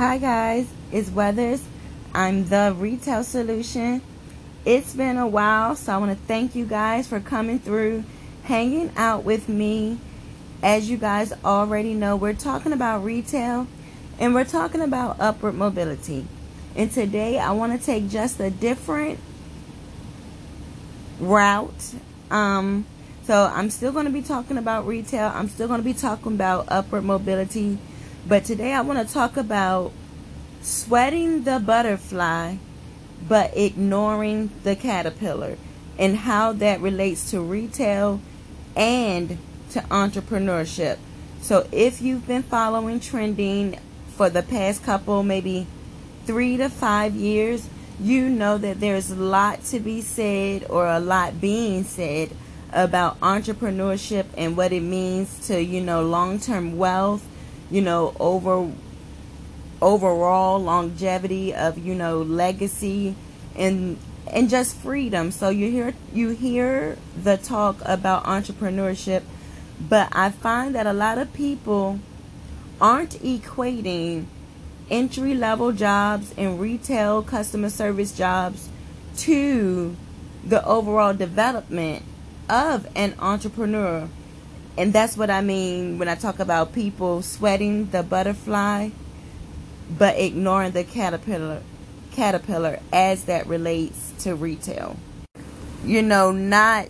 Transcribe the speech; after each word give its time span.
Hi 0.00 0.16
guys, 0.16 0.66
it's 0.90 1.10
Weathers. 1.10 1.60
I'm 2.14 2.48
the 2.48 2.74
retail 2.74 3.22
solution. 3.22 4.00
It's 4.64 4.94
been 4.94 5.18
a 5.18 5.26
while, 5.26 5.76
so 5.76 5.92
I 5.92 5.98
want 5.98 6.18
to 6.18 6.26
thank 6.26 6.54
you 6.54 6.64
guys 6.64 7.06
for 7.06 7.20
coming 7.20 7.58
through, 7.58 8.04
hanging 8.44 8.92
out 8.96 9.24
with 9.24 9.46
me. 9.46 9.98
As 10.62 10.88
you 10.88 10.96
guys 10.96 11.34
already 11.44 11.92
know, 11.92 12.16
we're 12.16 12.32
talking 12.32 12.72
about 12.72 13.04
retail 13.04 13.66
and 14.18 14.34
we're 14.34 14.46
talking 14.46 14.80
about 14.80 15.20
upward 15.20 15.56
mobility. 15.56 16.26
And 16.74 16.90
today 16.90 17.38
I 17.38 17.52
want 17.52 17.78
to 17.78 17.86
take 17.86 18.08
just 18.08 18.40
a 18.40 18.48
different 18.48 19.18
route. 21.18 21.94
Um, 22.30 22.86
so 23.24 23.52
I'm 23.52 23.68
still 23.68 23.92
going 23.92 24.06
to 24.06 24.10
be 24.10 24.22
talking 24.22 24.56
about 24.56 24.86
retail. 24.86 25.30
I'm 25.34 25.50
still 25.50 25.68
going 25.68 25.80
to 25.80 25.84
be 25.84 25.92
talking 25.92 26.32
about 26.32 26.64
upward 26.68 27.04
mobility 27.04 27.76
but 28.26 28.44
today 28.44 28.72
I 28.72 28.80
want 28.80 29.06
to 29.06 29.12
talk 29.12 29.36
about 29.36 29.92
sweating 30.62 31.44
the 31.44 31.58
butterfly 31.58 32.56
but 33.28 33.56
ignoring 33.56 34.50
the 34.62 34.74
caterpillar 34.74 35.56
and 35.98 36.16
how 36.16 36.52
that 36.52 36.80
relates 36.80 37.30
to 37.30 37.40
retail 37.40 38.20
and 38.74 39.38
to 39.70 39.80
entrepreneurship. 39.82 40.98
So 41.40 41.66
if 41.72 42.00
you've 42.00 42.26
been 42.26 42.42
following 42.42 43.00
trending 43.00 43.78
for 44.16 44.30
the 44.30 44.42
past 44.42 44.82
couple, 44.82 45.22
maybe 45.22 45.66
three 46.24 46.56
to 46.56 46.68
five 46.68 47.14
years, 47.14 47.68
you 48.00 48.28
know 48.28 48.56
that 48.58 48.80
there's 48.80 49.10
a 49.10 49.16
lot 49.16 49.64
to 49.64 49.80
be 49.80 50.00
said 50.00 50.66
or 50.70 50.86
a 50.86 51.00
lot 51.00 51.40
being 51.40 51.84
said 51.84 52.30
about 52.72 53.20
entrepreneurship 53.20 54.26
and 54.36 54.56
what 54.56 54.72
it 54.72 54.80
means 54.80 55.46
to, 55.48 55.62
you 55.62 55.80
know, 55.80 56.02
long 56.02 56.38
term 56.38 56.78
wealth 56.78 57.26
you 57.70 57.80
know, 57.80 58.14
over 58.18 58.70
overall 59.80 60.58
longevity 60.60 61.54
of, 61.54 61.78
you 61.78 61.94
know, 61.94 62.20
legacy 62.22 63.14
and 63.56 63.98
and 64.26 64.48
just 64.48 64.76
freedom. 64.76 65.30
So 65.30 65.48
you 65.48 65.70
hear 65.70 65.94
you 66.12 66.30
hear 66.30 66.96
the 67.22 67.36
talk 67.36 67.80
about 67.84 68.24
entrepreneurship, 68.24 69.22
but 69.80 70.08
I 70.12 70.30
find 70.30 70.74
that 70.74 70.86
a 70.86 70.92
lot 70.92 71.18
of 71.18 71.32
people 71.32 72.00
aren't 72.80 73.20
equating 73.22 74.26
entry 74.90 75.34
level 75.34 75.72
jobs 75.72 76.34
and 76.36 76.60
retail 76.60 77.22
customer 77.22 77.70
service 77.70 78.12
jobs 78.12 78.68
to 79.16 79.96
the 80.44 80.64
overall 80.64 81.14
development 81.14 82.02
of 82.48 82.88
an 82.96 83.14
entrepreneur 83.18 84.08
and 84.80 84.94
that's 84.94 85.14
what 85.14 85.28
I 85.28 85.42
mean 85.42 85.98
when 85.98 86.08
I 86.08 86.14
talk 86.14 86.38
about 86.38 86.72
people 86.72 87.20
sweating 87.20 87.90
the 87.90 88.02
butterfly 88.02 88.88
but 89.90 90.16
ignoring 90.18 90.70
the 90.70 90.84
caterpillar 90.84 91.60
caterpillar 92.12 92.80
as 92.90 93.24
that 93.24 93.46
relates 93.46 94.12
to 94.20 94.34
retail. 94.34 94.96
You 95.84 96.00
know, 96.00 96.32
not 96.32 96.88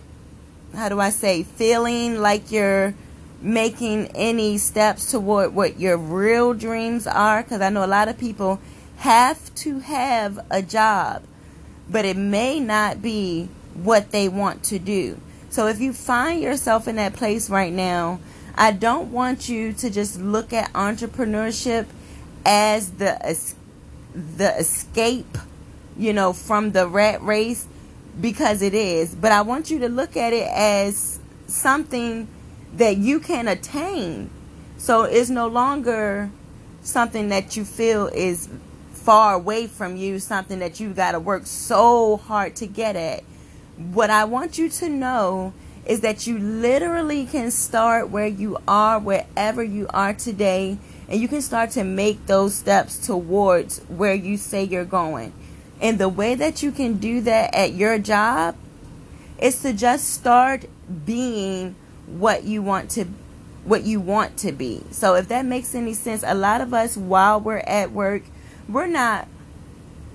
how 0.73 0.87
do 0.87 1.01
I 1.01 1.09
say 1.09 1.43
feeling 1.43 2.21
like 2.21 2.49
you're 2.49 2.93
making 3.41 4.07
any 4.15 4.57
steps 4.57 5.11
toward 5.11 5.53
what 5.53 5.77
your 5.77 5.97
real 5.97 6.53
dreams 6.53 7.05
are 7.05 7.43
because 7.43 7.59
I 7.59 7.69
know 7.69 7.83
a 7.83 7.87
lot 7.87 8.07
of 8.07 8.17
people 8.17 8.61
have 8.99 9.53
to 9.55 9.79
have 9.79 10.39
a 10.49 10.61
job 10.61 11.23
but 11.89 12.05
it 12.05 12.15
may 12.15 12.57
not 12.57 13.01
be 13.01 13.49
what 13.73 14.11
they 14.11 14.29
want 14.29 14.63
to 14.63 14.79
do. 14.79 15.19
So 15.51 15.67
if 15.67 15.81
you 15.81 15.91
find 15.91 16.41
yourself 16.41 16.87
in 16.87 16.95
that 16.95 17.13
place 17.13 17.49
right 17.49 17.73
now, 17.73 18.21
I 18.55 18.71
don't 18.71 19.11
want 19.11 19.49
you 19.49 19.73
to 19.73 19.89
just 19.89 20.17
look 20.17 20.53
at 20.53 20.71
entrepreneurship 20.71 21.87
as 22.45 22.91
the 22.91 23.37
the 24.15 24.57
escape, 24.57 25.37
you 25.97 26.13
know, 26.13 26.31
from 26.31 26.71
the 26.71 26.87
rat 26.87 27.21
race 27.21 27.67
because 28.19 28.61
it 28.61 28.73
is, 28.73 29.13
but 29.13 29.33
I 29.33 29.41
want 29.41 29.69
you 29.69 29.79
to 29.79 29.89
look 29.89 30.15
at 30.15 30.31
it 30.31 30.47
as 30.49 31.19
something 31.47 32.29
that 32.75 32.95
you 32.95 33.19
can 33.19 33.49
attain. 33.49 34.29
So 34.77 35.03
it's 35.03 35.29
no 35.29 35.47
longer 35.47 36.29
something 36.81 37.27
that 37.27 37.57
you 37.57 37.65
feel 37.65 38.07
is 38.07 38.47
far 38.93 39.33
away 39.33 39.67
from 39.67 39.97
you, 39.97 40.19
something 40.19 40.59
that 40.59 40.79
you 40.79 40.93
got 40.93 41.11
to 41.11 41.19
work 41.19 41.45
so 41.45 42.17
hard 42.17 42.55
to 42.57 42.67
get 42.67 42.95
at 42.95 43.23
what 43.93 44.09
I 44.09 44.25
want 44.25 44.57
you 44.57 44.69
to 44.69 44.89
know 44.89 45.53
is 45.85 46.01
that 46.01 46.27
you 46.27 46.37
literally 46.37 47.25
can 47.25 47.51
start 47.51 48.09
where 48.09 48.27
you 48.27 48.57
are, 48.67 48.99
wherever 48.99 49.63
you 49.63 49.87
are 49.89 50.13
today, 50.13 50.77
and 51.09 51.19
you 51.19 51.27
can 51.27 51.41
start 51.41 51.71
to 51.71 51.83
make 51.83 52.27
those 52.27 52.55
steps 52.55 52.97
towards 53.05 53.79
where 53.89 54.13
you 54.13 54.37
say 54.37 54.63
you're 54.63 54.85
going. 54.85 55.33
And 55.81 55.97
the 55.97 56.09
way 56.09 56.35
that 56.35 56.61
you 56.61 56.71
can 56.71 56.97
do 56.97 57.21
that 57.21 57.55
at 57.55 57.73
your 57.73 57.97
job 57.97 58.55
is 59.39 59.61
to 59.63 59.73
just 59.73 60.13
start 60.13 60.65
being 61.05 61.75
what 62.05 62.43
you 62.43 62.61
want 62.61 62.91
to 62.91 63.05
what 63.63 63.83
you 63.83 63.99
want 63.99 64.37
to 64.37 64.51
be. 64.51 64.81
So 64.89 65.15
if 65.15 65.27
that 65.27 65.45
makes 65.45 65.75
any 65.75 65.93
sense, 65.93 66.23
a 66.25 66.33
lot 66.33 66.61
of 66.61 66.73
us 66.73 66.97
while 66.97 67.39
we're 67.39 67.57
at 67.57 67.91
work, 67.91 68.23
we're 68.67 68.87
not 68.87 69.27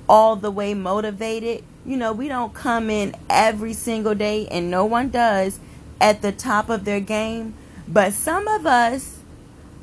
all 0.08 0.34
the 0.36 0.50
way 0.50 0.74
motivated 0.74 1.62
you 1.86 1.96
know, 1.96 2.12
we 2.12 2.28
don't 2.28 2.52
come 2.52 2.90
in 2.90 3.14
every 3.30 3.72
single 3.72 4.14
day, 4.14 4.48
and 4.48 4.70
no 4.70 4.84
one 4.84 5.08
does, 5.08 5.60
at 6.00 6.20
the 6.20 6.32
top 6.32 6.68
of 6.68 6.84
their 6.84 7.00
game. 7.00 7.54
But 7.88 8.12
some 8.12 8.48
of 8.48 8.66
us 8.66 9.20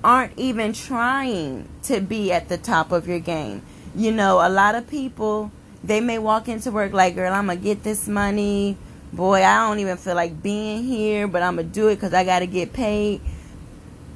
aren't 0.04 0.38
even 0.38 0.74
trying 0.74 1.70
to 1.84 2.02
be 2.02 2.32
at 2.32 2.50
the 2.50 2.58
top 2.58 2.92
of 2.92 3.08
your 3.08 3.20
game. 3.20 3.62
You 3.96 4.12
know, 4.12 4.46
a 4.46 4.50
lot 4.50 4.76
of 4.76 4.88
people, 4.90 5.52
they 5.84 6.02
may 6.02 6.20
walk 6.20 6.50
into 6.50 6.72
work 6.72 6.92
like, 6.92 7.16
girl, 7.16 7.34
I'm 7.34 7.46
going 7.46 7.60
to 7.60 7.64
get 7.64 7.84
this 7.84 8.08
money. 8.08 8.78
Boy, 9.14 9.44
I 9.44 9.68
don't 9.68 9.80
even 9.80 9.96
feel 9.96 10.16
like 10.16 10.44
being 10.44 10.84
here, 10.84 11.28
but 11.28 11.42
I'm 11.42 11.56
going 11.56 11.68
to 11.68 11.74
do 11.74 11.88
it 11.88 11.96
because 11.96 12.14
I 12.14 12.26
got 12.26 12.40
to 12.40 12.48
get 12.48 12.74
paid. 12.74 13.22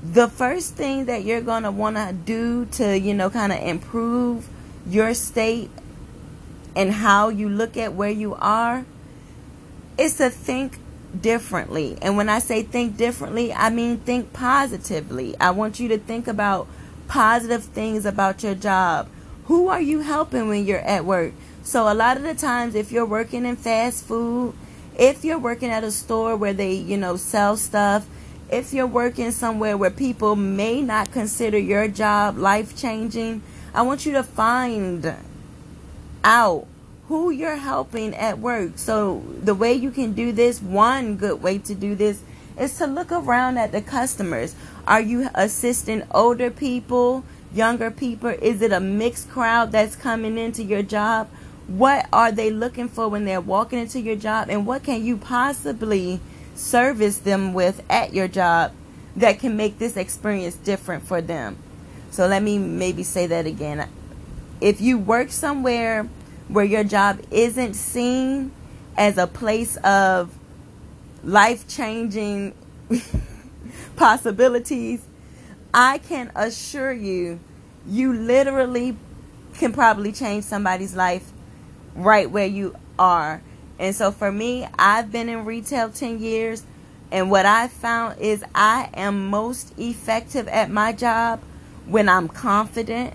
The 0.04 0.28
first 0.28 0.74
thing 0.74 1.06
that 1.06 1.24
you're 1.24 1.42
going 1.42 1.64
to 1.64 1.72
want 1.72 1.96
to 1.96 2.14
do 2.14 2.66
to, 2.66 2.98
you 2.98 3.14
know, 3.14 3.30
kind 3.30 3.54
of 3.54 3.60
improve 3.60 4.48
your 4.88 5.14
state 5.14 5.70
and 6.78 6.94
how 6.94 7.30
you 7.30 7.50
look 7.50 7.76
at 7.76 7.94
where 7.96 8.12
you 8.12 8.36
are 8.36 8.86
is 9.98 10.18
to 10.18 10.30
think 10.30 10.78
differently. 11.20 11.98
And 12.04 12.16
when 12.16 12.30
I 12.30 12.38
say 12.38 12.62
think 12.62 12.98
differently, 12.98 13.52
I 13.52 13.72
mean 13.72 13.98
think 13.98 14.32
positively. 14.32 15.36
I 15.40 15.50
want 15.50 15.80
you 15.80 15.88
to 15.88 15.98
think 15.98 16.28
about 16.28 16.68
positive 17.08 17.64
things 17.64 18.06
about 18.06 18.44
your 18.44 18.54
job. 18.54 19.10
Who 19.46 19.70
are 19.70 19.82
you 19.82 20.02
helping 20.02 20.50
when 20.50 20.66
you're 20.66 20.78
at 20.78 21.04
work? 21.04 21.34
So, 21.64 21.92
a 21.92 21.96
lot 21.96 22.16
of 22.16 22.24
the 22.24 22.36
times, 22.36 22.76
if 22.76 22.92
you're 22.92 23.06
working 23.08 23.48
in 23.48 23.56
fast 23.56 24.06
food, 24.06 24.54
if 24.96 25.26
you're 25.26 25.40
working 25.40 25.70
at 25.70 25.84
a 25.84 25.92
store 25.92 26.36
where 26.36 26.54
they, 26.54 26.74
you 26.74 26.96
know, 26.96 27.18
sell 27.18 27.58
stuff, 27.58 28.06
if 28.52 28.72
you're 28.72 28.86
working 28.86 29.32
somewhere 29.32 29.76
where 29.76 29.90
people 29.90 30.36
may 30.36 30.82
not 30.84 31.12
consider 31.12 31.58
your 31.58 31.88
job 31.88 32.38
life 32.38 32.78
changing, 32.78 33.42
I 33.74 33.82
want 33.82 34.06
you 34.06 34.12
to 34.14 34.24
find 34.24 35.16
out 36.28 36.68
who 37.08 37.30
you're 37.30 37.56
helping 37.56 38.14
at 38.14 38.38
work. 38.38 38.72
So 38.76 39.24
the 39.42 39.56
way 39.56 39.72
you 39.74 39.92
can 39.92 40.12
do 40.12 40.34
this, 40.34 40.62
one 40.62 41.16
good 41.16 41.42
way 41.42 41.58
to 41.60 41.74
do 41.74 41.96
this 41.96 42.22
is 42.60 42.78
to 42.80 42.86
look 42.86 43.14
around 43.14 43.58
at 43.58 43.72
the 43.72 43.82
customers. 43.82 44.54
Are 44.86 45.00
you 45.00 45.30
assisting 45.34 46.04
older 46.12 46.52
people, 46.52 47.24
younger 47.54 47.90
people? 47.90 48.30
Is 48.42 48.62
it 48.62 48.74
a 48.74 48.82
mixed 48.82 49.30
crowd 49.30 49.72
that's 49.72 49.96
coming 49.96 50.38
into 50.38 50.64
your 50.64 50.84
job? 50.84 51.30
What 51.68 52.08
are 52.12 52.34
they 52.34 52.50
looking 52.50 52.90
for 52.90 53.08
when 53.08 53.24
they're 53.24 53.40
walking 53.40 53.80
into 53.80 54.02
your 54.02 54.18
job? 54.18 54.50
And 54.50 54.68
what 54.68 54.84
can 54.84 55.06
you 55.06 55.16
possibly 55.16 56.20
service 56.56 57.20
them 57.20 57.54
with 57.54 57.82
at 57.90 58.14
your 58.14 58.28
job 58.28 58.74
that 59.16 59.40
can 59.40 59.56
make 59.56 59.80
this 59.80 59.96
experience 59.96 60.56
different 60.56 61.04
for 61.04 61.22
them? 61.22 61.58
So 62.12 62.28
let 62.28 62.44
me 62.44 62.58
maybe 62.58 63.04
say 63.04 63.28
that 63.28 63.46
again. 63.46 63.88
If 64.60 64.82
you 64.82 64.98
work 64.98 65.32
somewhere 65.32 66.10
where 66.48 66.66
your 66.66 66.84
job 66.84 67.20
isn't 67.32 67.74
seen 67.74 68.52
as 68.98 69.18
a 69.18 69.28
place 69.28 69.78
of 69.78 70.34
life 71.24 71.68
changing 71.68 72.54
possibilities, 73.96 75.02
I 75.74 75.98
can 75.98 76.32
assure 76.36 76.94
you, 76.94 77.40
you 77.86 78.14
literally 78.14 78.96
can 79.56 79.74
probably 79.74 80.12
change 80.12 80.44
somebody's 80.44 80.96
life 80.96 81.32
right 81.96 82.30
where 82.30 82.46
you 82.46 82.76
are. 82.98 83.42
And 83.80 83.96
so 83.96 84.12
for 84.12 84.32
me, 84.32 84.68
I've 84.78 85.12
been 85.12 85.30
in 85.30 85.46
retail 85.46 85.90
10 85.90 86.20
years. 86.20 86.64
And 87.12 87.32
what 87.32 87.46
I 87.46 87.68
found 87.68 88.20
is 88.20 88.44
I 88.54 88.90
am 88.94 89.30
most 89.30 89.74
effective 89.78 90.48
at 90.48 90.70
my 90.70 90.94
job 90.94 91.42
when 91.86 92.10
I'm 92.10 92.28
confident, 92.28 93.14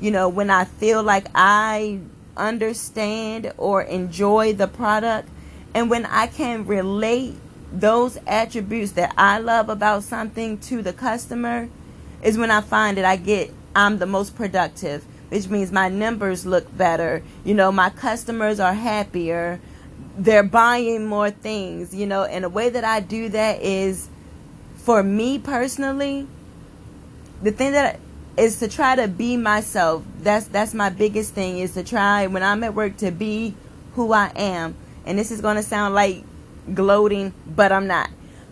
you 0.00 0.10
know, 0.10 0.28
when 0.28 0.50
I 0.50 0.64
feel 0.64 1.02
like 1.02 1.26
I 1.34 2.00
understand 2.36 3.52
or 3.58 3.82
enjoy 3.82 4.52
the 4.52 4.68
product 4.68 5.28
and 5.74 5.88
when 5.88 6.06
I 6.06 6.26
can 6.26 6.66
relate 6.66 7.34
those 7.72 8.18
attributes 8.26 8.92
that 8.92 9.14
I 9.16 9.38
love 9.38 9.68
about 9.68 10.02
something 10.02 10.58
to 10.58 10.82
the 10.82 10.92
customer 10.92 11.68
is 12.22 12.36
when 12.36 12.50
I 12.50 12.60
find 12.60 12.96
that 12.98 13.04
I 13.04 13.16
get 13.16 13.52
I'm 13.74 13.98
the 13.98 14.06
most 14.06 14.36
productive, 14.36 15.04
which 15.30 15.48
means 15.48 15.72
my 15.72 15.88
numbers 15.88 16.44
look 16.44 16.76
better. 16.76 17.22
You 17.44 17.54
know, 17.54 17.72
my 17.72 17.88
customers 17.88 18.60
are 18.60 18.74
happier. 18.74 19.60
They're 20.16 20.42
buying 20.42 21.06
more 21.06 21.30
things, 21.30 21.94
you 21.94 22.06
know, 22.06 22.24
and 22.24 22.44
the 22.44 22.50
way 22.50 22.68
that 22.68 22.84
I 22.84 23.00
do 23.00 23.30
that 23.30 23.62
is 23.62 24.08
for 24.76 25.02
me 25.02 25.38
personally, 25.38 26.26
the 27.42 27.50
thing 27.50 27.72
that 27.72 27.98
is 28.36 28.58
to 28.60 28.68
try 28.68 28.96
to 28.96 29.08
be 29.08 29.36
myself. 29.36 30.04
That's 30.20 30.46
that's 30.46 30.74
my 30.74 30.90
biggest 30.90 31.34
thing 31.34 31.58
is 31.58 31.74
to 31.74 31.82
try 31.82 32.26
when 32.26 32.42
I'm 32.42 32.64
at 32.64 32.74
work 32.74 32.96
to 32.98 33.10
be 33.10 33.54
who 33.94 34.12
I 34.12 34.32
am. 34.36 34.74
And 35.04 35.18
this 35.18 35.30
is 35.30 35.40
going 35.40 35.56
to 35.56 35.62
sound 35.62 35.94
like 35.94 36.24
gloating, 36.72 37.34
but 37.46 37.72
I'm 37.72 37.86
not. 37.86 38.10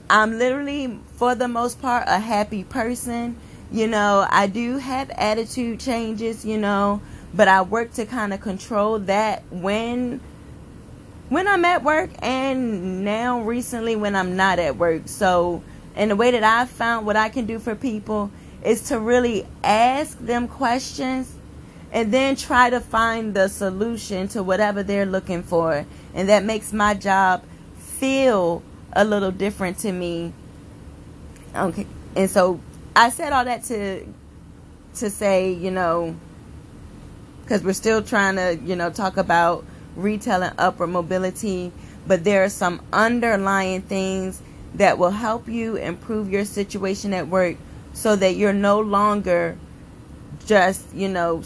I'm 0.08 0.38
literally 0.38 0.98
for 1.16 1.34
the 1.34 1.48
most 1.48 1.80
part 1.80 2.04
a 2.06 2.18
happy 2.18 2.64
person 2.64 3.36
you 3.72 3.86
know, 3.86 4.26
I 4.28 4.48
do 4.48 4.78
have 4.78 5.10
attitude 5.10 5.78
changes, 5.78 6.44
you 6.44 6.58
know, 6.58 7.00
but 7.32 7.46
I 7.46 7.62
work 7.62 7.92
to 7.94 8.04
kind 8.04 8.34
of 8.34 8.40
control 8.40 8.98
that 9.00 9.44
when 9.50 10.20
when 11.28 11.46
I'm 11.46 11.64
at 11.64 11.84
work 11.84 12.10
and 12.20 13.04
now 13.04 13.42
recently 13.42 13.94
when 13.94 14.16
I'm 14.16 14.34
not 14.34 14.58
at 14.58 14.76
work. 14.76 15.02
So, 15.06 15.62
in 15.94 16.08
the 16.08 16.16
way 16.16 16.32
that 16.32 16.42
I've 16.42 16.68
found 16.68 17.06
what 17.06 17.14
I 17.14 17.28
can 17.28 17.46
do 17.46 17.60
for 17.60 17.76
people 17.76 18.32
is 18.64 18.82
to 18.82 18.98
really 18.98 19.46
ask 19.64 20.18
them 20.18 20.48
questions 20.48 21.34
and 21.92 22.12
then 22.12 22.36
try 22.36 22.70
to 22.70 22.80
find 22.80 23.34
the 23.34 23.48
solution 23.48 24.28
to 24.28 24.42
whatever 24.42 24.82
they're 24.82 25.06
looking 25.06 25.42
for. 25.42 25.84
And 26.14 26.28
that 26.28 26.44
makes 26.44 26.72
my 26.72 26.94
job 26.94 27.42
feel 27.76 28.62
a 28.92 29.04
little 29.04 29.30
different 29.30 29.78
to 29.78 29.92
me. 29.92 30.32
Okay. 31.54 31.86
And 32.16 32.30
so 32.30 32.60
I 32.94 33.10
said 33.10 33.32
all 33.32 33.44
that 33.44 33.64
to 33.64 34.06
to 34.96 35.08
say, 35.08 35.52
you 35.52 35.70
know, 35.70 36.16
because 37.42 37.62
we're 37.62 37.72
still 37.72 38.02
trying 38.02 38.36
to, 38.36 38.58
you 38.64 38.76
know, 38.76 38.90
talk 38.90 39.16
about 39.16 39.64
retail 39.96 40.42
and 40.42 40.54
upward 40.58 40.90
mobility, 40.90 41.72
but 42.06 42.24
there 42.24 42.44
are 42.44 42.48
some 42.48 42.82
underlying 42.92 43.82
things 43.82 44.42
that 44.74 44.98
will 44.98 45.10
help 45.10 45.48
you 45.48 45.76
improve 45.76 46.30
your 46.30 46.44
situation 46.44 47.12
at 47.12 47.28
work 47.28 47.56
so 47.92 48.16
that 48.16 48.36
you're 48.36 48.52
no 48.52 48.80
longer 48.80 49.56
just, 50.46 50.94
you 50.94 51.08
know, 51.08 51.42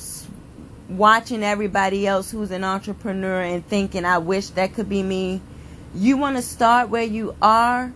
watching 0.89 1.43
everybody 1.43 2.07
else 2.07 2.31
who's 2.31 2.51
an 2.51 2.65
entrepreneur 2.65 3.41
and 3.41 3.67
thinking, 3.67 4.05
I 4.05 4.19
wish 4.19 4.49
that 4.51 4.75
could 4.75 4.89
be 4.89 5.03
me. 5.03 5.41
You 5.95 6.17
want 6.17 6.37
to 6.37 6.43
start 6.43 6.89
where 6.89 7.03
you 7.03 7.35
are 7.41 7.93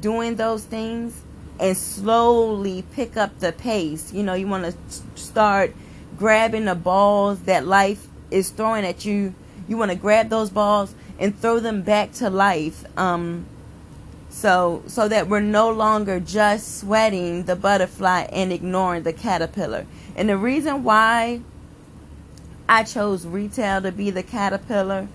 doing 0.00 0.36
those 0.36 0.64
things 0.64 1.20
and 1.58 1.76
slowly 1.76 2.84
pick 2.92 3.16
up 3.16 3.38
the 3.38 3.52
pace. 3.52 4.12
You 4.12 4.22
know, 4.22 4.34
you 4.34 4.46
want 4.48 4.64
to 4.64 5.20
start 5.20 5.74
grabbing 6.16 6.64
the 6.64 6.74
balls 6.74 7.40
that 7.42 7.66
life 7.66 8.06
is 8.30 8.50
throwing 8.50 8.84
at 8.84 9.04
you. 9.04 9.34
You 9.68 9.76
want 9.76 9.90
to 9.90 9.96
grab 9.96 10.28
those 10.28 10.50
balls 10.50 10.94
and 11.18 11.38
throw 11.38 11.60
them 11.60 11.82
back 11.82 12.12
to 12.12 12.30
life. 12.30 12.84
Um, 12.98 13.46
so 14.34 14.82
so 14.88 15.06
that 15.06 15.28
we're 15.28 15.38
no 15.38 15.70
longer 15.70 16.18
just 16.18 16.80
sweating 16.80 17.44
the 17.44 17.54
butterfly 17.54 18.22
and 18.32 18.52
ignoring 18.52 19.04
the 19.04 19.12
caterpillar. 19.12 19.86
And 20.16 20.28
the 20.28 20.36
reason 20.36 20.82
why 20.82 21.40
I 22.68 22.82
chose 22.82 23.26
retail 23.26 23.80
to 23.82 23.92
be 23.92 24.10
the 24.10 24.24
caterpillar 24.24 25.06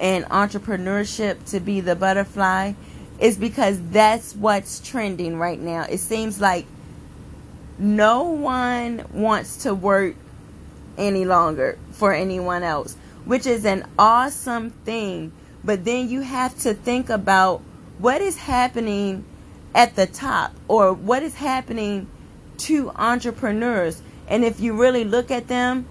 and 0.00 0.24
entrepreneurship 0.24 1.44
to 1.50 1.60
be 1.60 1.80
the 1.80 1.94
butterfly 1.94 2.72
is 3.20 3.36
because 3.36 3.78
that's 3.90 4.34
what's 4.34 4.80
trending 4.80 5.36
right 5.36 5.60
now. 5.60 5.82
It 5.82 5.98
seems 5.98 6.40
like 6.40 6.64
no 7.78 8.22
one 8.22 9.04
wants 9.12 9.58
to 9.64 9.74
work 9.74 10.16
any 10.96 11.26
longer 11.26 11.78
for 11.90 12.14
anyone 12.14 12.62
else, 12.62 12.96
which 13.26 13.46
is 13.46 13.66
an 13.66 13.86
awesome 13.98 14.70
thing. 14.70 15.30
But 15.62 15.84
then 15.84 16.08
you 16.08 16.22
have 16.22 16.58
to 16.60 16.72
think 16.72 17.10
about 17.10 17.62
what 18.02 18.20
is 18.20 18.36
happening 18.36 19.24
at 19.74 19.94
the 19.94 20.06
top 20.06 20.52
or 20.66 20.92
what 20.92 21.22
is 21.22 21.36
happening 21.36 22.08
to 22.58 22.90
entrepreneurs. 22.90 24.02
And 24.26 24.44
if 24.44 24.60
you 24.60 24.74
really 24.74 25.04
look 25.04 25.30
at 25.30 25.46
them, 25.46 25.86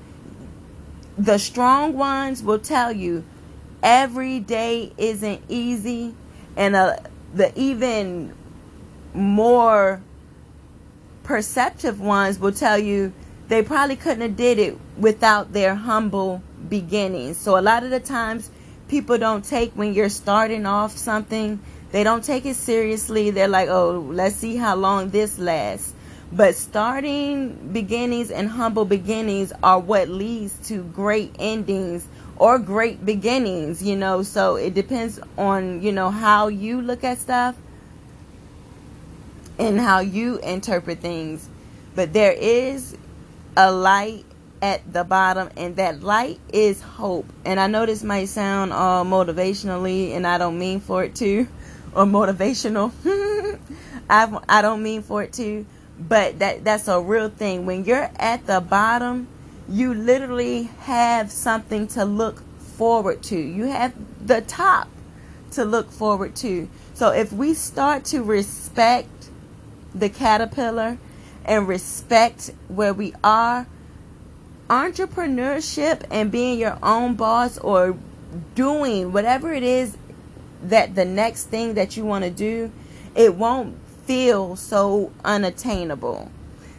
the 1.18 1.40
strong 1.40 1.94
ones 1.94 2.44
will 2.44 2.60
tell 2.60 2.92
you 2.92 3.24
every 3.82 4.40
day 4.40 4.92
isn't 4.98 5.42
easy 5.48 6.14
and 6.56 6.76
a 6.76 7.02
the 7.34 7.58
even 7.58 8.34
more 9.14 10.02
perceptive 11.24 12.02
ones 12.02 12.38
will 12.40 12.52
tell 12.52 12.78
you 12.78 13.14
they 13.48 13.64
probably 13.64 13.96
couldn't 13.96 14.22
have 14.22 14.36
did 14.36 14.60
it 14.60 14.78
without 14.98 15.54
their 15.54 15.76
humble 15.76 16.44
beginnings. 16.68 17.38
So 17.38 17.58
a 17.58 17.62
lot 17.62 17.84
of 17.84 17.90
the 17.90 18.02
times 18.02 18.50
people 18.90 19.18
don't 19.18 19.46
take 19.46 19.72
when 19.74 19.94
you're 19.94 20.10
starting 20.10 20.66
off 20.66 20.98
something, 20.98 21.60
they 21.92 22.04
don't 22.04 22.24
take 22.24 22.46
it 22.46 22.56
seriously. 22.56 23.32
They're 23.32 23.48
like, 23.48 23.70
"Oh, 23.70 24.06
let's 24.10 24.36
see 24.36 24.56
how 24.56 24.76
long 24.76 25.10
this 25.10 25.38
lasts." 25.38 25.94
But 26.32 26.56
starting 26.56 27.72
beginnings 27.74 28.32
and 28.32 28.50
humble 28.50 28.86
beginnings 28.86 29.52
are 29.62 29.80
what 29.80 30.08
leads 30.08 30.54
to 30.70 30.84
great 30.84 31.36
endings 31.38 32.08
or 32.38 32.58
great 32.58 33.06
beginnings, 33.06 33.84
you 33.84 33.98
know. 33.98 34.24
So 34.24 34.56
it 34.56 34.74
depends 34.74 35.20
on, 35.38 35.82
you 35.82 35.92
know, 35.92 36.10
how 36.10 36.48
you 36.48 36.82
look 36.82 37.04
at 37.04 37.20
stuff 37.20 37.56
and 39.60 39.80
how 39.80 40.00
you 40.00 40.40
interpret 40.40 41.00
things. 41.00 41.48
But 41.96 42.14
there 42.14 42.32
is 42.32 42.96
a 43.58 43.72
light 43.72 44.24
at 44.62 44.94
the 44.94 45.04
bottom, 45.04 45.50
and 45.58 45.76
that 45.76 46.02
light 46.02 46.40
is 46.54 46.82
hope. 46.82 47.26
And 47.44 47.60
I 47.60 47.68
know 47.68 47.86
this 47.86 48.04
might 48.04 48.30
sound 48.30 48.72
all 48.72 49.04
motivationally, 49.04 50.16
and 50.16 50.26
I 50.26 50.38
don't 50.38 50.58
mean 50.58 50.80
for 50.80 51.04
it 51.04 51.16
to, 51.16 51.48
or 51.94 52.06
motivational. 52.06 52.92
I 54.10 54.40
I 54.48 54.62
don't 54.62 54.84
mean 54.84 55.02
for 55.02 55.24
it 55.24 55.34
to, 55.34 55.66
but 56.00 56.40
that 56.40 56.64
that's 56.64 56.88
a 56.88 57.00
real 57.00 57.30
thing. 57.30 57.66
When 57.66 57.86
you're 57.86 58.10
at 58.18 58.46
the 58.46 58.62
bottom 58.62 59.28
you 59.72 59.94
literally 59.94 60.64
have 60.82 61.32
something 61.32 61.88
to 61.88 62.04
look 62.04 62.44
forward 62.60 63.24
to. 63.24 63.38
You 63.38 63.66
have 63.66 63.94
the 64.26 64.42
top 64.42 64.90
to 65.52 65.64
look 65.64 65.92
forward 65.92 66.36
to. 66.38 66.68
So 66.94 67.12
if 67.12 67.32
we 67.32 67.54
start 67.54 68.06
to 68.06 68.22
respect 68.22 69.30
the 69.96 70.10
caterpillar 70.10 70.98
and 71.46 71.68
respect 71.68 72.52
where 72.68 72.94
we 72.94 73.14
are, 73.24 73.66
entrepreneurship 74.70 76.04
and 76.12 76.32
being 76.32 76.60
your 76.60 76.78
own 76.84 77.16
boss 77.16 77.58
or 77.58 77.98
doing 78.56 79.12
whatever 79.12 79.52
it 79.52 79.64
is 79.64 79.98
that 80.64 80.96
the 80.96 81.06
next 81.06 81.46
thing 81.46 81.74
that 81.76 81.98
you 81.98 82.06
want 82.06 82.24
to 82.24 82.30
do, 82.30 82.72
it 83.16 83.36
won't 83.36 83.76
feel 84.06 84.56
so 84.56 85.12
unattainable. 85.24 86.32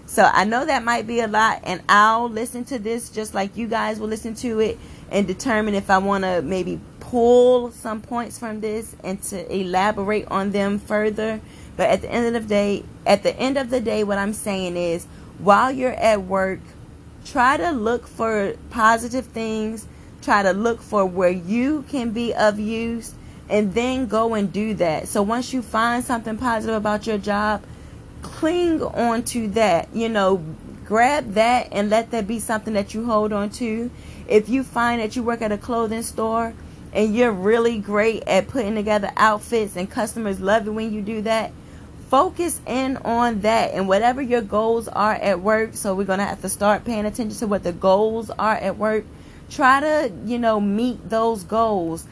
So 0.07 0.29
I 0.31 0.45
know 0.45 0.65
that 0.65 0.85
might 0.85 1.07
be 1.07 1.21
a 1.21 1.29
lot, 1.29 1.61
and 1.65 1.81
I'll 1.89 2.29
listen 2.29 2.65
to 2.67 2.79
this 2.79 3.09
just 3.09 3.33
like 3.33 3.57
you 3.57 3.67
guys 3.67 3.99
will 3.99 4.09
listen 4.09 4.35
to 4.37 4.61
it 4.61 4.79
and 5.11 5.27
determine 5.27 5.75
if 5.75 5.89
I 5.89 5.99
want 5.99 6.25
to 6.25 6.43
maybe 6.43 6.81
pull 7.01 7.71
some 7.73 8.01
points 8.01 8.39
from 8.39 8.61
this 8.61 8.95
and 9.03 9.23
to 9.25 9.55
elaborate 9.55 10.27
on 10.29 10.51
them 10.51 10.79
further. 10.79 11.41
But 11.77 11.89
at 11.89 12.03
the 12.03 12.11
end 12.11 12.37
of 12.37 12.43
the 12.43 12.49
day, 12.49 12.85
at 13.07 13.23
the 13.23 13.35
end 13.37 13.57
of 13.57 13.71
the 13.71 13.81
day, 13.81 14.05
what 14.05 14.19
I'm 14.19 14.35
saying 14.35 14.77
is 14.77 15.07
while 15.39 15.73
you're 15.73 15.93
at 15.93 16.23
work, 16.23 16.61
try 17.25 17.57
to 17.57 17.71
look 17.71 18.07
for 18.07 18.55
positive 18.71 19.27
things, 19.27 19.87
try 20.21 20.43
to 20.43 20.53
look 20.53 20.83
for 20.83 21.07
where 21.07 21.31
you 21.31 21.85
can 21.89 22.11
be 22.11 22.35
of 22.35 22.59
use, 22.59 23.15
and 23.49 23.75
then 23.75 24.07
go 24.07 24.35
and 24.35 24.53
do 24.53 24.75
that. 24.75 25.09
So 25.09 25.23
once 25.23 25.53
you 25.53 25.63
find 25.63 26.05
something 26.05 26.37
positive 26.39 26.77
about 26.77 27.07
your 27.07 27.19
job, 27.19 27.63
cling 28.23 28.83
on 28.83 29.23
to 29.25 29.49
that. 29.49 29.95
You 29.95 30.09
know, 30.09 30.43
grab 30.85 31.35
that 31.35 31.69
and 31.73 31.91
let 31.91 32.11
that 32.13 32.27
be 32.27 32.39
something 32.39 32.75
that 32.75 32.95
you 32.95 33.05
hold 33.05 33.33
on 33.33 33.51
to. 33.51 33.91
If 34.29 34.49
you 34.49 34.63
find 34.63 35.01
that 35.01 35.17
you 35.17 35.23
work 35.23 35.43
at 35.43 35.53
a 35.53 35.59
clothing 35.59 36.03
store 36.03 36.55
and 36.93 37.15
you're 37.15 37.33
really 37.33 37.79
great 37.79 38.23
at 38.27 38.49
putting 38.49 38.75
together 38.75 39.11
outfits 39.17 39.77
and 39.77 39.91
customers 39.91 40.41
love 40.41 40.67
it 40.67 40.71
when 40.71 40.93
you 40.93 41.03
do 41.03 41.23
that, 41.23 41.53
focus 42.09 42.61
in 42.67 42.97
on 42.99 43.41
that 43.41 43.73
and 43.73 43.89
whatever 43.89 44.21
your 44.21 44.43
goals 44.43 44.87
are 44.89 45.15
at 45.15 45.41
work. 45.41 45.75
So 45.75 45.95
we're 45.95 46.05
going 46.05 46.19
to 46.19 46.25
have 46.25 46.43
to 46.43 46.49
start 46.49 46.85
paying 46.85 47.07
attention 47.07 47.39
to 47.39 47.47
what 47.47 47.63
the 47.63 47.73
goals 47.73 48.31
are 48.31 48.55
at 48.55 48.77
work. 48.77 49.05
Try 49.51 49.81
to, 49.81 50.13
you 50.25 50.39
know, 50.39 50.61
meet 50.61 51.09
those 51.09 51.45
goals 51.45 52.07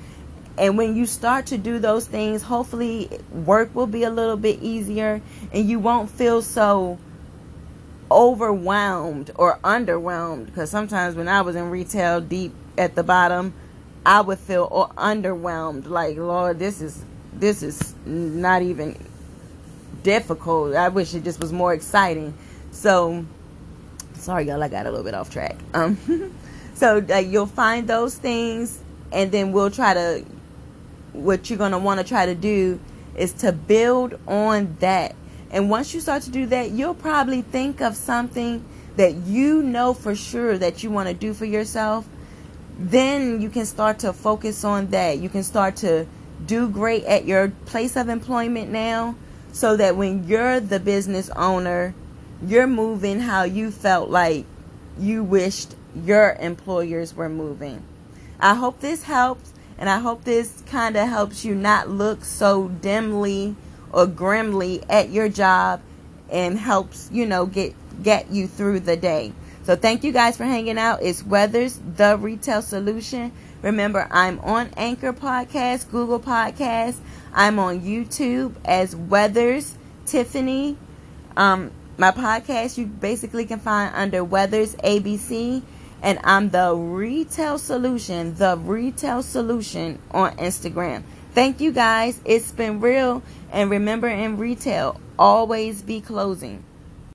and 0.60 0.76
when 0.76 0.94
you 0.94 1.06
start 1.06 1.46
to 1.46 1.56
do 1.56 1.78
those 1.78 2.06
things, 2.06 2.42
hopefully 2.42 3.08
work 3.32 3.74
will 3.74 3.86
be 3.86 4.04
a 4.04 4.10
little 4.10 4.36
bit 4.36 4.60
easier 4.60 5.22
and 5.54 5.66
you 5.66 5.78
won't 5.78 6.10
feel 6.10 6.42
so 6.42 6.98
overwhelmed 8.10 9.30
or 9.36 9.58
underwhelmed. 9.64 10.46
Because 10.46 10.68
sometimes 10.68 11.14
when 11.14 11.28
I 11.28 11.40
was 11.40 11.56
in 11.56 11.70
retail 11.70 12.20
deep 12.20 12.52
at 12.76 12.94
the 12.94 13.02
bottom, 13.02 13.54
I 14.04 14.20
would 14.20 14.38
feel 14.38 14.92
underwhelmed. 14.98 15.86
Like, 15.86 16.18
Lord, 16.18 16.58
this 16.58 16.82
is 16.82 17.06
this 17.32 17.62
is 17.62 17.94
not 18.04 18.60
even 18.60 18.98
difficult. 20.02 20.74
I 20.74 20.88
wish 20.88 21.14
it 21.14 21.24
just 21.24 21.40
was 21.40 21.54
more 21.54 21.72
exciting. 21.72 22.34
So 22.70 23.24
sorry, 24.12 24.44
y'all, 24.44 24.62
I 24.62 24.68
got 24.68 24.84
a 24.84 24.90
little 24.90 25.04
bit 25.04 25.14
off 25.14 25.30
track. 25.30 25.56
Um, 25.72 26.34
so 26.74 26.98
you'll 26.98 27.46
find 27.46 27.88
those 27.88 28.14
things, 28.14 28.78
and 29.10 29.32
then 29.32 29.52
we'll 29.52 29.70
try 29.70 29.94
to. 29.94 30.24
What 31.12 31.50
you're 31.50 31.58
gonna 31.58 31.78
want 31.78 32.00
to 32.00 32.06
try 32.06 32.26
to 32.26 32.34
do 32.34 32.80
is 33.16 33.32
to 33.34 33.52
build 33.52 34.18
on 34.26 34.76
that. 34.80 35.14
And 35.50 35.68
once 35.68 35.92
you 35.92 36.00
start 36.00 36.22
to 36.22 36.30
do 36.30 36.46
that, 36.46 36.70
you'll 36.70 36.94
probably 36.94 37.42
think 37.42 37.80
of 37.80 37.96
something 37.96 38.64
that 38.96 39.14
you 39.14 39.62
know 39.62 39.94
for 39.94 40.14
sure 40.14 40.58
that 40.58 40.82
you 40.82 40.90
want 40.90 41.08
to 41.08 41.14
do 41.14 41.34
for 41.34 41.44
yourself. 41.44 42.08
Then 42.78 43.40
you 43.40 43.50
can 43.50 43.66
start 43.66 43.98
to 44.00 44.12
focus 44.12 44.64
on 44.64 44.88
that. 44.88 45.18
You 45.18 45.28
can 45.28 45.42
start 45.42 45.76
to 45.76 46.06
do 46.46 46.68
great 46.68 47.04
at 47.04 47.24
your 47.24 47.48
place 47.66 47.96
of 47.96 48.08
employment 48.08 48.70
now 48.70 49.16
so 49.52 49.76
that 49.76 49.96
when 49.96 50.24
you're 50.26 50.60
the 50.60 50.80
business 50.80 51.28
owner, 51.30 51.94
you're 52.46 52.66
moving 52.66 53.20
how 53.20 53.42
you 53.42 53.70
felt 53.70 54.08
like 54.08 54.46
you 54.98 55.22
wished 55.22 55.74
your 55.94 56.36
employers 56.40 57.14
were 57.14 57.28
moving. 57.28 57.82
I 58.38 58.54
hope 58.54 58.80
this 58.80 59.02
helps, 59.02 59.52
and 59.80 59.88
I 59.88 59.98
hope 59.98 60.22
this 60.24 60.62
kind 60.66 60.96
of 60.96 61.08
helps 61.08 61.44
you 61.44 61.54
not 61.54 61.88
look 61.88 62.24
so 62.24 62.68
dimly 62.68 63.56
or 63.92 64.06
grimly 64.06 64.82
at 64.88 65.08
your 65.08 65.28
job 65.28 65.80
and 66.30 66.58
helps, 66.58 67.08
you 67.10 67.26
know, 67.26 67.46
get 67.46 67.74
get 68.02 68.30
you 68.30 68.46
through 68.46 68.80
the 68.80 68.96
day. 68.96 69.32
So 69.64 69.76
thank 69.76 70.04
you 70.04 70.12
guys 70.12 70.36
for 70.36 70.44
hanging 70.44 70.78
out. 70.78 71.02
It's 71.02 71.24
Weathers, 71.24 71.80
the 71.96 72.16
retail 72.16 72.62
solution. 72.62 73.32
Remember, 73.62 74.06
I'm 74.10 74.38
on 74.40 74.70
Anchor 74.76 75.12
Podcast, 75.12 75.90
Google 75.90 76.20
Podcast. 76.20 76.96
I'm 77.32 77.58
on 77.58 77.80
YouTube 77.80 78.54
as 78.64 78.94
Weathers 78.94 79.76
Tiffany. 80.06 80.76
Um, 81.36 81.70
my 81.98 82.10
podcast 82.10 82.78
you 82.78 82.86
basically 82.86 83.44
can 83.44 83.60
find 83.60 83.94
under 83.94 84.24
Weathers 84.24 84.74
ABC, 84.76 85.62
and 86.02 86.18
I'm 86.24 86.50
the 86.50 86.74
Retail 86.74 87.58
Solution, 87.58 88.34
the 88.34 88.56
Retail 88.56 89.22
Solution 89.22 89.98
on 90.10 90.36
Instagram. 90.36 91.02
Thank 91.34 91.60
you 91.60 91.72
guys. 91.72 92.20
It's 92.24 92.52
been 92.52 92.80
real, 92.80 93.22
and 93.52 93.70
remember 93.70 94.08
in 94.08 94.36
retail, 94.36 95.00
always 95.18 95.82
be 95.82 96.00
closing. 96.00 96.64